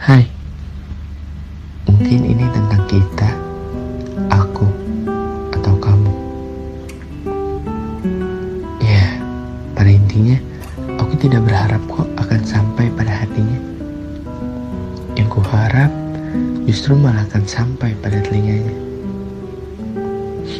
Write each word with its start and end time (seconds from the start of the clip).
Hai, 0.00 0.24
mungkin 1.84 2.24
ini 2.24 2.48
tentang 2.48 2.88
kita, 2.88 3.36
aku, 4.32 4.64
atau 5.52 5.76
kamu. 5.76 6.12
Ya, 8.80 9.20
pada 9.76 9.92
intinya, 9.92 10.40
aku 10.96 11.20
tidak 11.20 11.44
berharap 11.44 11.84
kok 11.84 12.08
akan 12.16 12.40
sampai 12.48 12.88
pada 12.96 13.12
hatinya. 13.12 13.60
Yang 15.20 15.36
kuharap 15.36 15.92
justru 16.64 16.96
malah 16.96 17.28
akan 17.28 17.44
sampai 17.44 17.92
pada 18.00 18.24
telinganya. 18.24 18.72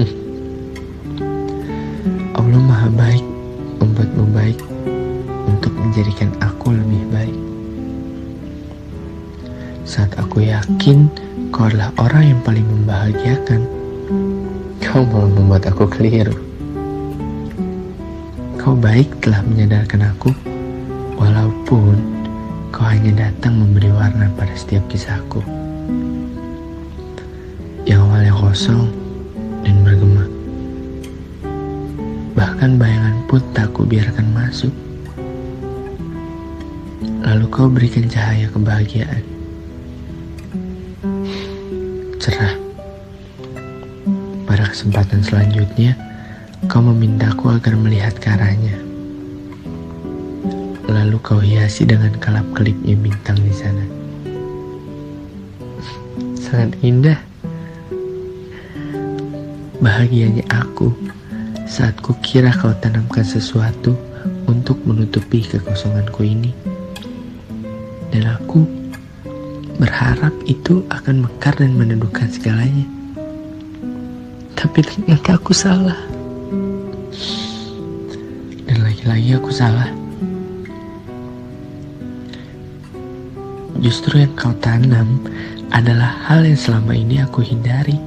Allah 2.40 2.60
Maha 2.64 2.88
Baik 2.88 3.24
membuatmu 3.84 4.32
baik 4.32 4.64
untuk 5.44 5.76
menjadikan 5.76 6.32
aku 6.40 6.72
lebih 6.72 7.04
baik. 7.12 7.45
Saat 9.86 10.18
aku 10.18 10.42
yakin 10.42 11.06
kau 11.54 11.70
adalah 11.70 11.94
orang 12.02 12.34
yang 12.34 12.40
paling 12.42 12.66
membahagiakan, 12.66 13.62
kau 14.82 15.06
malah 15.06 15.30
membuat 15.30 15.62
aku 15.70 15.86
keliru. 15.86 16.34
Kau 18.58 18.74
baik 18.74 19.06
telah 19.22 19.46
menyadarkan 19.46 20.10
aku, 20.10 20.34
walaupun 21.14 22.02
kau 22.74 22.82
hanya 22.82 23.30
datang 23.30 23.62
memberi 23.62 23.94
warna 23.94 24.26
pada 24.34 24.50
setiap 24.58 24.82
kisahku. 24.90 25.38
Yang 27.86 28.10
awalnya 28.10 28.34
kosong 28.34 28.90
dan 29.62 29.86
bergema. 29.86 30.26
Bahkan 32.34 32.74
bayangan 32.74 33.22
pun 33.30 33.38
tak 33.54 33.70
ku 33.70 33.86
biarkan 33.86 34.34
masuk. 34.34 34.74
Lalu 37.22 37.46
kau 37.54 37.70
berikan 37.70 38.10
cahaya 38.10 38.50
kebahagiaan. 38.50 39.35
Cerah. 42.16 42.56
Pada 44.48 44.64
kesempatan 44.72 45.20
selanjutnya, 45.20 45.92
kau 46.64 46.80
memintaku 46.80 47.52
agar 47.52 47.76
melihat 47.76 48.16
ke 48.16 48.32
arahnya. 48.32 48.72
Lalu 50.88 51.16
kau 51.20 51.42
hiasi 51.42 51.84
dengan 51.84 52.16
kelap-kelipnya 52.16 52.96
bintang 52.96 53.36
di 53.36 53.52
sana. 53.52 53.84
Sangat 56.40 56.72
indah. 56.80 57.20
Bahagianya 59.84 60.48
aku 60.48 60.96
saat 61.68 62.00
kukira 62.00 62.48
kau 62.56 62.72
tanamkan 62.80 63.28
sesuatu 63.28 63.92
untuk 64.48 64.80
menutupi 64.88 65.44
kekosonganku 65.44 66.24
ini. 66.24 66.50
Dan 68.08 68.32
aku 68.40 68.85
berharap 69.76 70.32
itu 70.48 70.84
akan 70.88 71.28
mekar 71.28 71.52
dan 71.56 71.76
meneduhkan 71.76 72.28
segalanya. 72.32 72.88
Tapi 74.56 74.80
ternyata 74.80 75.36
aku 75.36 75.52
salah. 75.52 75.96
Dan 78.64 78.78
lagi-lagi 78.80 79.36
aku 79.36 79.52
salah. 79.52 79.92
Justru 83.84 84.24
yang 84.24 84.32
kau 84.34 84.56
tanam 84.64 85.20
adalah 85.70 86.10
hal 86.26 86.42
yang 86.42 86.58
selama 86.58 86.96
ini 86.96 87.20
aku 87.20 87.44
hindari. 87.44 88.00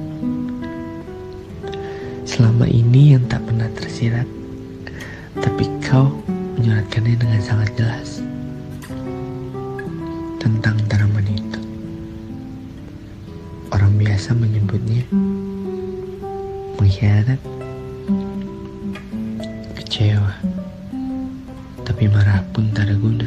Selama 2.26 2.66
ini 2.66 3.14
yang 3.16 3.24
tak 3.30 3.42
pernah 3.46 3.70
tersirat, 3.78 4.26
tapi 5.38 5.64
kau 5.86 6.10
menyeratkannya 6.58 7.16
dengan 7.16 7.40
sangat 7.42 7.70
jelas 7.78 8.20
tentang 10.36 10.76
tanaman 10.86 11.26
itu. 11.26 11.49
Biasa 14.20 14.36
menyebutnya 14.36 15.00
mengkhianat, 16.76 17.40
kecewa, 19.80 20.36
tapi 21.88 22.04
marah 22.04 22.44
pun 22.52 22.68
tak 22.76 22.92
ada 22.92 23.00
guna. 23.00 23.24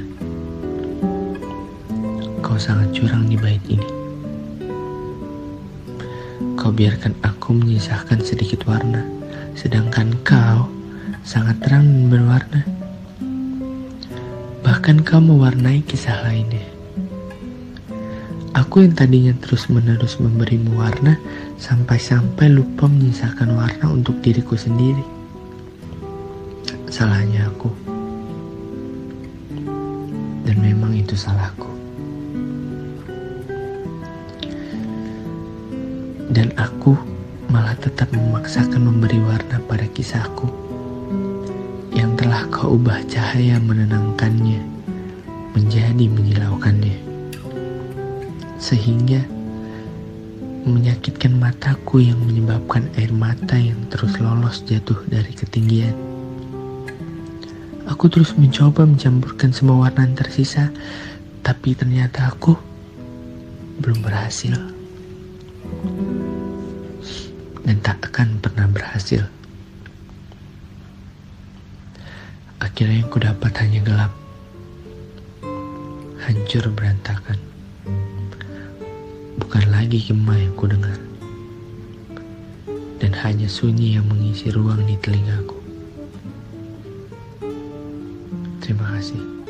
Kau 2.45 2.61
sangat 2.61 2.93
curang 2.93 3.25
di 3.25 3.33
bait 3.33 3.65
ini. 3.65 3.89
Kau 6.61 6.69
biarkan 6.69 7.17
aku 7.25 7.57
menyisahkan 7.57 8.21
sedikit 8.21 8.61
warna, 8.69 9.01
sedangkan 9.57 10.13
kau 10.21 10.69
sangat 11.25 11.57
terang 11.65 11.89
dan 11.89 12.05
berwarna. 12.13 12.61
Bahkan 14.61 15.01
kau 15.01 15.17
mewarnai 15.17 15.81
kisah 15.89 16.21
lainnya. 16.21 16.82
Aku 18.53 18.85
yang 18.85 18.93
tadinya 18.93 19.33
terus-menerus 19.41 20.21
memberimu 20.21 20.77
warna, 20.77 21.17
sampai-sampai 21.57 22.53
lupa 22.53 22.85
menyisahkan 22.85 23.49
warna 23.49 23.89
untuk 23.89 24.21
diriku 24.21 24.53
sendiri. 24.53 25.01
Salahnya 26.85 27.49
aku. 27.49 27.73
Dan 30.45 30.61
memang 30.61 30.93
itu 30.93 31.17
salahku. 31.17 31.65
Dan 36.29 36.53
aku 36.53 36.93
malah 37.49 37.73
tetap 37.81 38.13
memaksakan 38.13 38.85
memberi 38.85 39.17
warna 39.21 39.57
pada 39.65 39.89
kisahku 39.89 40.49
yang 41.93 42.13
telah 42.17 42.45
kau 42.53 42.77
ubah 42.77 43.01
cahaya 43.09 43.57
menenangkannya 43.61 44.61
menjadi 45.53 46.05
menyilaukannya 46.09 47.12
sehingga 48.63 49.19
menyakitkan 50.63 51.35
mataku 51.35 51.99
yang 51.99 52.15
menyebabkan 52.23 52.87
air 52.95 53.11
mata 53.11 53.59
yang 53.59 53.75
terus 53.91 54.15
lolos 54.23 54.63
jatuh 54.63 54.95
dari 55.11 55.35
ketinggian. 55.35 55.91
Aku 57.91 58.07
terus 58.07 58.31
mencoba 58.39 58.87
mencampurkan 58.87 59.51
semua 59.51 59.83
warna 59.83 60.07
yang 60.07 60.15
tersisa, 60.15 60.71
tapi 61.43 61.75
ternyata 61.75 62.31
aku 62.31 62.55
belum 63.83 63.99
berhasil. 63.99 64.55
Dan 67.67 67.83
tak 67.83 67.99
akan 68.07 68.39
pernah 68.39 68.71
berhasil. 68.71 69.27
Akhirnya 72.63 73.03
yang 73.03 73.11
ku 73.11 73.19
dapat 73.19 73.51
hanya 73.59 73.83
gelap. 73.83 74.11
Hancur 76.23 76.71
berantakan. 76.71 77.35
Bukan 79.53 79.69
lagi 79.69 80.01
gema 80.01 80.33
yang 80.33 80.57
ku 80.57 80.65
dengar 80.65 80.97
Dan 82.97 83.13
hanya 83.21 83.45
sunyi 83.45 83.93
yang 83.93 84.09
mengisi 84.09 84.49
ruang 84.49 84.81
di 84.81 84.97
telingaku. 84.97 85.61
Terima 88.65 88.97
kasih. 88.97 89.42